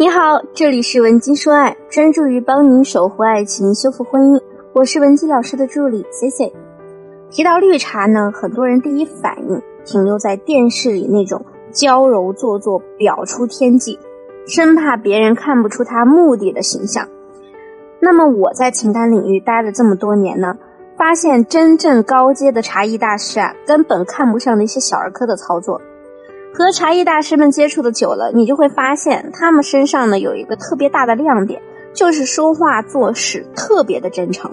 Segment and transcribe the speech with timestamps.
[0.00, 4.40] 你好，这里是文姬说爱，专注于帮您守护爱情、修复婚姻。
[4.72, 6.54] 我是文姬老师的助理 C C。
[7.28, 13.98] 提到绿茶呢，很多人第一反应停留在电视里那种娇柔做作、表出天际，
[14.46, 17.06] 生怕别人看不出他目的的形象。
[18.00, 20.56] 那么我在情感领域待了这么多年呢，
[20.96, 25.78] 发现真正高阶的茶艺大师啊，根本看不上那些小儿科的操作。
[26.52, 31.62] 和茶艺大师们接触的久了，你就会发现他们身上呢有一个特别大的亮点，
[31.94, 34.50] 就是说话做事特别的真诚。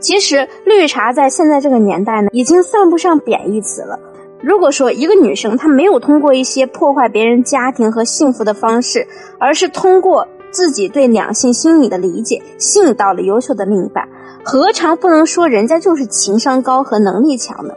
[0.00, 3.98] 其实绿茶在现在这个年代呢，已经算不上贬义词了。
[4.42, 9.06] 如果说一个女生她没有通过一些破坏别人家庭和幸福的方式，
[9.38, 14.06] 而是通过自己对两性心理的理解，吸引到了优秀的另一半，
[14.44, 17.74] 何尝不能说人家就是情商高和能力强呢？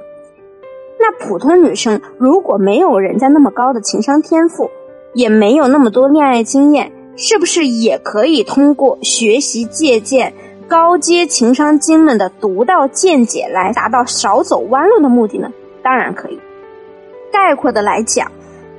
[1.00, 4.70] 那普通女生如果没有人家那么高的情商天赋，
[5.14, 10.34] 也没有那么多恋爱经验，是不是也可以通过学习借鉴
[10.68, 15.50] 高阶情商精们的独到见解来达到少走弯路的目的呢？
[15.82, 16.38] 当然可以。
[17.32, 18.30] 概括的来讲，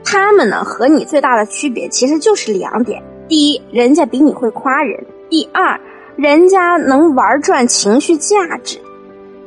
[0.04, 5.80] 他们呢和你最大的区别其实就是两点：第一，人家比你会夸人；第二，
[6.16, 8.78] 人家能玩转情绪价值。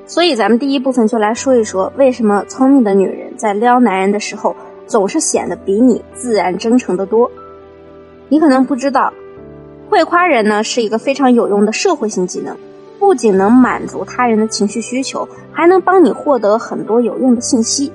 [0.05, 7.31] 所以，咱们第一部分就来说一说，为什么聪明的女人在撩男人的时候，总是显得比你自然真诚的多。
[8.27, 9.13] 你可能不知道，
[9.89, 12.57] 会夸人呢是一个非常有用的社会性技能，
[12.99, 17.91] 不仅能满足他人的情绪需求，还能帮你获得很多有用的信息。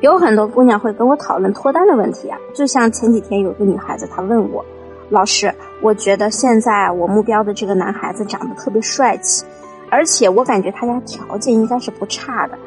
[0.00, 4.64] 有很多姑娘会跟我讨论脱单的问题啊，就像前几天有个女孩子，她问我，
[5.08, 9.44] 老师，我觉得现在我目标的这个男孩子长得特别帅气。
[9.94, 12.58] 而且我感觉他家条件应该是不差的，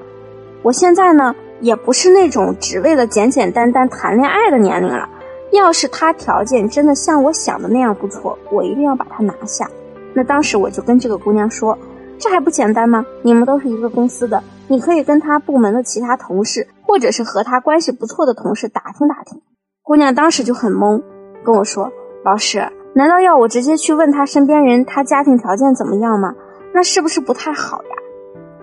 [0.61, 5.09] 我现在呢也不是那种只为了简简单单谈恋爱的年龄了。
[5.51, 9.69] 要是他条件真的像我想的那样不错，我一定要把他拿下。
[10.13, 11.77] 那当时我就跟这个姑娘说
[12.17, 13.05] ：“这还不简单吗？
[13.23, 19.41] 你们都是一个公司的，你可以跟他部门的其他同事，或者是和他关系不错的同事打听打听。”
[19.83, 21.01] 姑娘当时就很懵，
[21.43, 21.91] 跟我说
[22.23, 26.33] ：“老师，难道要我直接去问他身边人，他家庭条件怎么样吗？”
[26.77, 27.95] 那是不是不太好呀？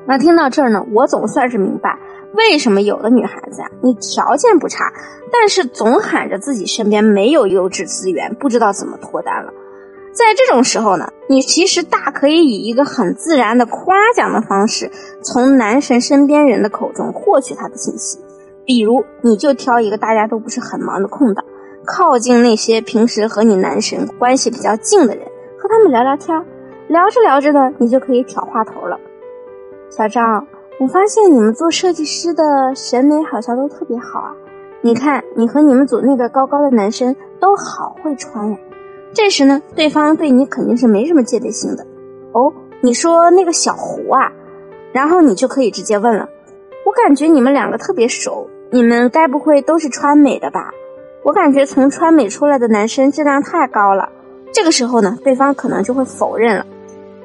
[0.06, 1.98] 那听到这儿呢，我总算是明白
[2.32, 4.84] 为什么有的女孩子呀，你条件不差，
[5.32, 9.52] 但是总喊着自己身边没有优质资源，不知道怎么脱单了。
[10.12, 18.20] 在这种时候呢，你其实大可以以一个很自然的夸奖的方式，从男神身边人的口中获取他的信息。
[18.64, 21.44] 比如，你就挑一个大家都不是很忙的空档，
[21.84, 25.26] 靠近那些平时和你男神关系比较近的人，
[25.58, 26.41] 和他们聊聊天。
[26.89, 28.99] 聊着聊着呢，你就可以挑话头了。
[29.91, 30.47] 小张，
[30.78, 34.34] 我发现你们做设计师的审美好像都特别好啊！
[34.83, 38.59] 你看，你和你们组那个高高的男生都好会穿呀。
[39.15, 41.87] 这时呢，对方对你肯定是没什么戒备心的。
[42.33, 42.53] 哦，
[42.83, 44.31] 你说那个小胡啊，
[44.93, 46.28] 然后你就可以直接问了。
[46.84, 50.71] 我感觉你们两个特别熟，你们该不会都是川美的吧？
[51.23, 54.11] 我感觉从川美出来的男生质量太高了。
[54.53, 56.67] 这个时候呢，对方可能就会否认了。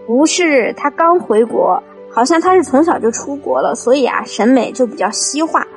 [0.09, 5.67] 不是他刚回国，好像他是从小就出国了，所以啊，审美就比较西化。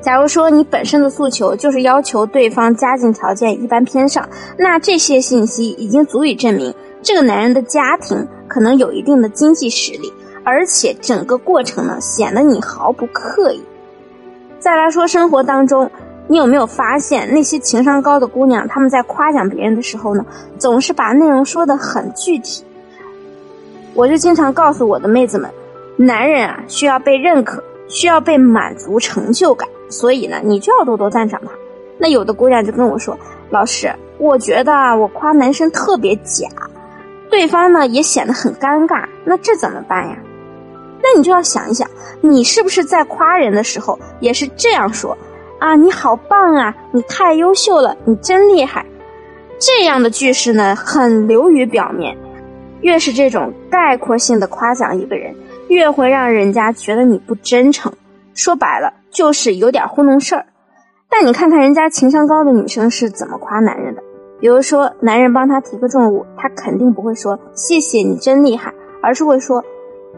[0.00, 4.28] 假如说你本身的诉求就是要求对方家境条件一般偏上，
[4.58, 10.12] 那这些信息已经足以证明这个男人的家庭可能有一定的经济实力，
[10.42, 13.62] 而且整个过程呢显得你毫不刻意。
[14.58, 15.88] 再来说生活当中，
[16.26, 20.26] 你有没有发现那些情商高的姑娘，她们在夸奖别人的时候呢，
[20.58, 22.64] 总是把内容说的很具体。
[23.94, 25.50] 我就经常告诉我的妹子们，
[25.96, 31.52] 男人啊需要被认可，需要被满足成就感，所以呢，你就要多多赞赏他。
[31.98, 33.18] 那有的姑娘就跟我说，
[33.50, 36.48] 老师，我觉得我夸男生特别假，
[37.30, 40.16] 对方呢也显得很尴尬，那这怎么办呀？
[41.02, 41.88] 那你就要想一想，
[42.20, 45.16] 你是不是在夸人的时候也是这样说
[45.58, 45.76] 啊？
[45.76, 48.86] 你好棒啊，你太优秀了，你真厉害。
[49.58, 52.16] 这样的句式呢，很流于表面。
[52.82, 55.34] 越是这种概括性的夸奖一个人，
[55.68, 57.92] 越会让人家觉得你不真诚。
[58.34, 60.44] 说白了，就是有点糊弄事儿。
[61.08, 64.02] 但你看看人家情商高的女生是怎么夸男人的。
[64.40, 69.62] 比如说，男人帮她提个重物，她肯定不会说“谢谢你真厉害”，而是会说：“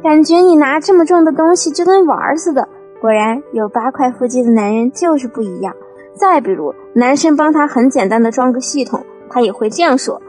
[0.02, 2.66] 感觉你拿这么重的东西就跟玩儿似的。”
[3.02, 5.74] 果然，有八块腹肌的男人就是不一样。
[6.14, 10.22] 再比如，男生帮她很简单的装个系统，他也会这样说。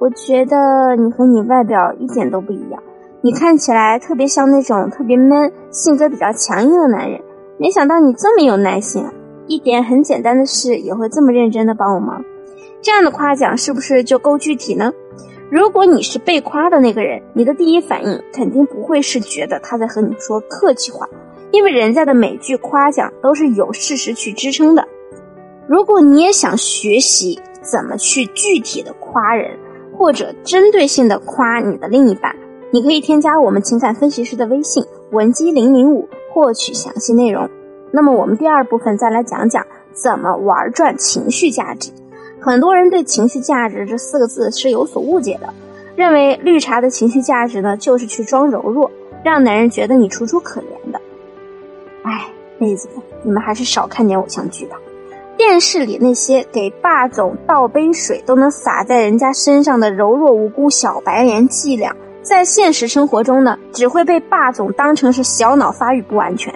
[0.00, 2.82] 我觉得你和你外表一点都不一样，
[3.20, 7.20] 你看起来特别像那种特别 man、性格比较强硬的男人。
[7.58, 9.04] 没想到你这么有耐心，
[9.46, 12.24] 一点很简单的事也会这么认真的帮我忙。
[12.80, 14.90] 这样的夸奖是不是就够具体呢？
[15.50, 21.06] 如果你是被夸的那个人，你的第一反应肯定不会是觉得他在和你说客气话，
[21.50, 24.88] 因为人家的每句夸奖都是有事实去支撑的。
[25.68, 29.58] 如果你也想学习怎么去具体的夸人，
[30.00, 32.34] 或者针对性的夸你的另一半，
[32.70, 37.46] 你可以添加我们情感分析师的微信文姬零零五，获取详细内容。
[37.90, 39.62] 那么我们第二部分再来讲讲
[39.92, 41.90] 怎么玩转情绪价值。
[42.40, 45.52] 很多人对情绪价值这四个字是有所误解的，
[45.96, 48.90] 认为绿茶的情绪价值呢，就是去装柔弱，
[49.22, 50.98] 让男人觉得你楚楚可怜的。
[52.04, 52.26] 哎，
[52.56, 54.78] 妹子们，你们还是少看点偶像剧吧。
[55.40, 66.54] 电视里那些给霸总倒杯水都能洒在人家身上的柔弱无辜小白莲伎俩，在现实生活中呢，只会被霸总当成是小脑发育不完全。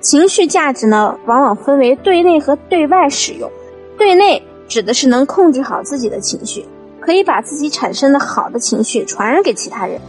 [0.00, 3.48] 情绪价值呢，往往分为对内和对外使用，
[3.96, 4.42] 对内。
[4.66, 6.66] 指的是能控制好自己的情绪，
[6.98, 10.00] 可以把自己产生的好的情绪传染给其他人；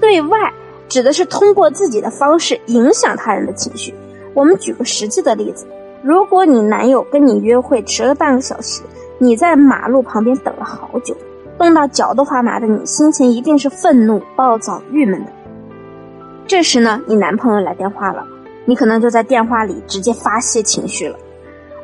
[0.00, 0.52] 对外
[0.88, 3.92] 指的是通过自己的方式影响他人的情绪。
[4.32, 5.66] 我们举个实际的例子：
[6.04, 8.82] 如果你男友跟你约会迟了半个小时，
[9.16, 11.16] 你在马路旁边等了好久，
[11.56, 15.32] 冻到脚都发麻的你，心情一定是愤怒、暴躁、郁闷的。
[16.46, 18.22] 这时呢，你男朋友来电话了，
[18.66, 21.16] 你可能就在电话里直接发泄情绪了。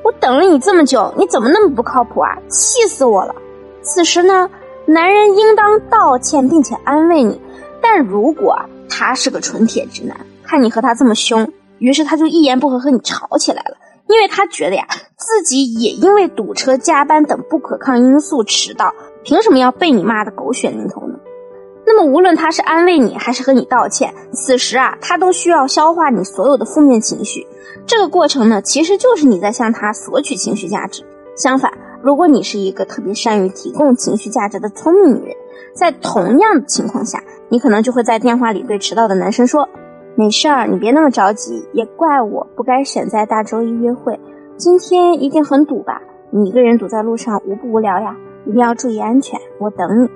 [0.05, 2.37] 我等了你这么久，你怎么那么不靠谱啊！
[2.51, 3.35] 气死我了！
[3.81, 4.51] 此时呢，
[4.85, 7.41] 男人应当道歉并且安慰你。
[7.81, 13.79] 但如果他是个纯铁直男，看你和他这么凶，于是他就一言不合和你吵起来了，
[14.11, 14.85] 因为他觉得呀，
[15.17, 18.93] 自己也因为堵车、加班等不可抗因素迟到，
[19.23, 21.15] 凭什么要被你骂的狗血淋头呢？
[21.87, 27.47] 那么，无论他是安慰你还是和你道歉，此时啊，他都需要消化你所有的负面情绪。
[27.87, 31.05] 这个过程呢，其实就是你在向他索取情绪价值。
[31.37, 31.73] 相反，
[32.03, 35.37] 如果你是一个特别善于提供情绪价值的聪明女人，
[35.73, 39.69] 在同样的情况下，你可能就会在电话里对迟到的男生说
[40.17, 44.19] ：“没事儿，你别那么着急，也怪我不该选在大周一约会。
[44.57, 46.03] 今天一定很堵吧？
[46.31, 48.17] 你一个人堵在路上无不无聊呀？
[48.45, 50.11] 一定要注意安全，我等你。”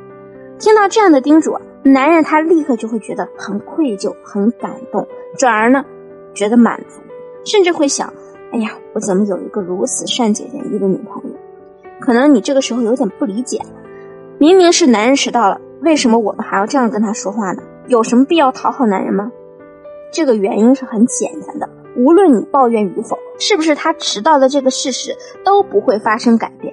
[0.59, 5.07] 听到这样的叮嘱，男人他立刻就会觉得很愧疚、很感动，
[5.37, 5.85] 转而呢，
[6.35, 7.01] 觉得满足。
[7.45, 8.13] 甚至会想，
[8.53, 11.37] 哎呀，我怎么有一个如此善解人意的女朋友？
[12.01, 13.61] 可能你这个时候有点不理解，
[14.39, 17.63] 明明是男人迟到了，为什么我们还要这样跟他说话呢？
[17.89, 19.31] 有什么必要讨好男人吗？
[20.15, 26.73] 这个原因是很简单的，无论你抱怨与否，是不是他迟到的这个事实都不会发生改变，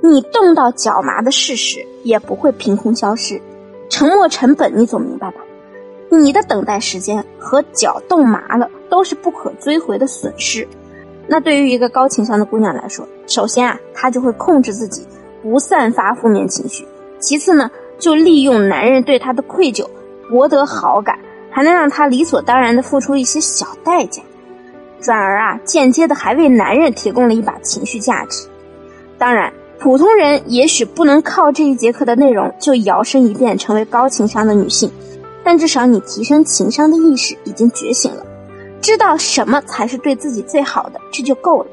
[0.00, 3.42] 你冻到脚麻的事实也不会凭空消失，
[3.88, 5.40] 沉没成本你总明白吧？
[6.08, 10.66] 你的等待时间和脚冻麻了都是不可追回的损失。
[11.26, 15.04] 那对于一个高情商的姑娘来说，首先啊，她就会控制自己
[15.42, 16.84] 不散发负面情绪；
[17.18, 19.84] 其次呢，就利用男人对她的愧疚
[20.30, 21.18] 博得好感，
[21.58, 24.22] 还能让他理所当然的付出一些小代价，
[25.00, 28.46] 转而啊，间接的还为男人提供了一把情绪价值。
[29.18, 34.88] 当然，普通人也许不能靠这一节课的内容就摇身一变成为高情商的女性。
[35.42, 38.24] 但至少你提升情商的意识已经觉醒了，
[38.80, 41.66] 知道什么才是对自己最好的，这就够了。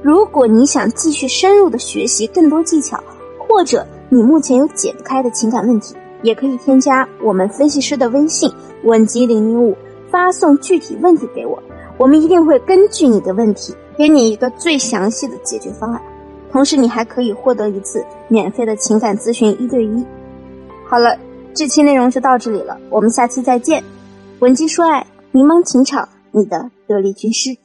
[0.00, 2.98] 如果你想继续深入的学习更多技巧，
[3.38, 8.50] 或者你目前有解不开的情感问题，也可以添加我们分析师的微信
[8.84, 9.76] 稳基零零五，
[10.10, 11.62] 发送具体问题给我，
[11.98, 16.00] 我们一定会根据你的问题给你一个最详细的解决方案。
[16.52, 20.04] 同时，你还可以获得一次免费的情感咨询一对一。
[20.88, 21.18] 好了。
[21.56, 23.80] 这期内容就到这里了，我们下期再见。
[24.40, 27.56] 文姬说爱，迷茫情场，你的得力军师。